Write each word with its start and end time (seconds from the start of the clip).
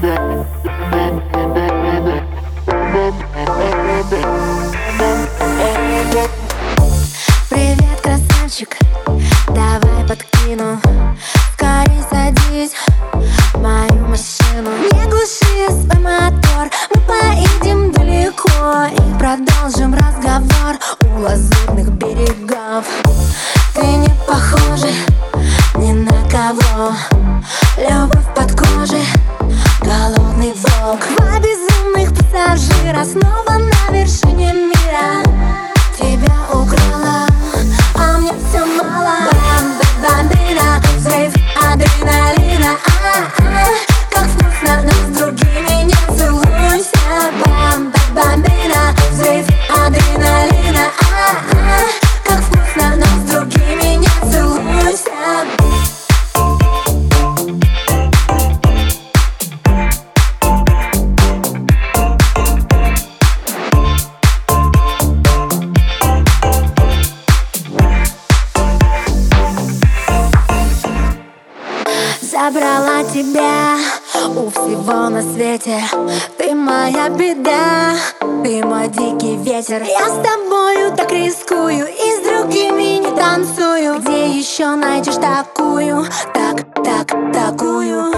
Привет, 0.00 0.20
красавчик, 8.00 8.76
давай 9.48 10.06
подкину. 10.06 10.80
Скорей 11.52 12.00
садись. 12.08 12.74
В 13.52 13.60
мою 13.60 14.06
машину. 14.06 14.70
Не 14.92 15.04
глуши 15.10 15.66
свой 15.68 15.98
мотор, 16.00 16.70
мы 16.94 17.00
поедем 17.00 17.90
далеко. 17.90 18.86
И 18.92 19.18
продолжим 19.18 19.94
разговор 19.94 20.78
у 21.06 21.22
лазурных 21.22 21.90
берегов. 21.94 22.86
Ты 23.74 23.84
не 23.84 24.10
похожа 24.28 24.67
на 33.68 33.92
вершине 33.92 34.52
мира. 34.52 35.22
Тебя 35.96 36.36
украла, 36.52 37.26
Забрала 72.50 73.04
тебя 73.04 73.76
у 74.34 74.48
всего 74.48 75.10
на 75.10 75.20
свете. 75.20 75.82
Ты 76.38 76.54
моя 76.54 77.10
беда, 77.10 77.94
ты 78.42 78.64
мой 78.64 78.88
дикий 78.88 79.36
ветер. 79.36 79.82
Я 79.82 80.08
с 80.08 80.26
тобою 80.26 80.96
так 80.96 81.12
рискую 81.12 81.86
и 81.86 82.16
с 82.16 82.26
другими 82.26 83.00
не 83.00 83.14
танцую. 83.14 84.00
Где 84.00 84.30
еще 84.30 84.76
найдешь 84.76 85.16
такую, 85.16 86.06
так, 86.32 86.72
так, 86.82 87.08
такую? 87.34 88.12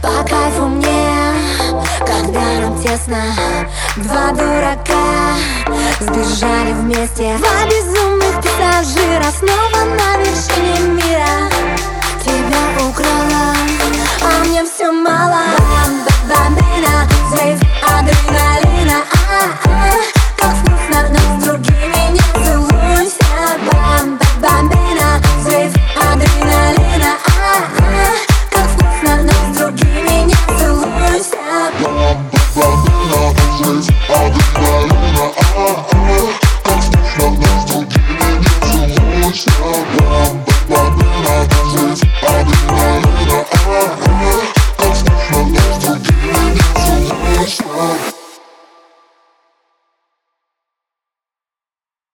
По 0.00 0.28
кайфу 0.28 0.66
мне, 0.66 1.10
когда 1.98 2.60
нам 2.60 2.80
тесно. 2.80 3.20
Два 3.96 4.30
дурака 4.30 5.34
сбежали 5.98 6.72
вместе. 6.72 7.36
Два 7.38 7.64
безумных 7.68 8.36
пассажира 8.36 9.26
снова 9.40 9.84
на 9.96 10.18
вершине 10.18 11.02
мира 11.02 11.55
oh, 39.58 39.84
oh. 40.02 40.25